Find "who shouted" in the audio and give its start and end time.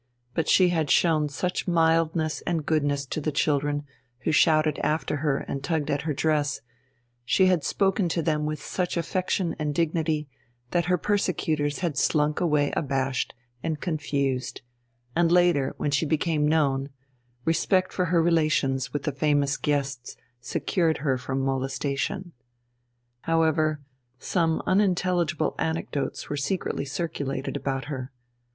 4.21-4.79